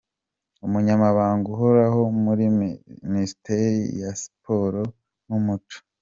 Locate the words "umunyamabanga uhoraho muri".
0.65-2.43